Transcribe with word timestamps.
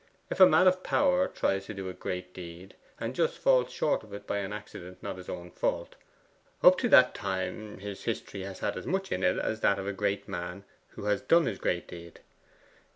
If 0.31 0.39
a 0.39 0.47
man 0.47 0.65
of 0.67 0.81
power 0.81 1.27
tries 1.27 1.67
to 1.67 1.75
do 1.75 1.87
a 1.87 1.93
great 1.93 2.33
deed, 2.33 2.73
and 2.99 3.13
just 3.13 3.37
falls 3.37 3.69
short 3.71 4.01
of 4.01 4.15
it 4.15 4.25
by 4.25 4.39
an 4.39 4.51
accident 4.51 5.03
not 5.03 5.17
his 5.17 5.29
fault, 5.53 5.93
up 6.63 6.75
to 6.79 6.89
that 6.89 7.13
time 7.13 7.77
his 7.77 8.05
history 8.05 8.41
had 8.41 8.63
as 8.75 8.87
much 8.87 9.11
in 9.11 9.21
it 9.21 9.37
as 9.37 9.59
that 9.59 9.77
of 9.77 9.85
a 9.85 9.93
great 9.93 10.27
man 10.27 10.63
who 10.93 11.03
has 11.03 11.21
done 11.21 11.45
his 11.45 11.59
great 11.59 11.87
deed. 11.87 12.19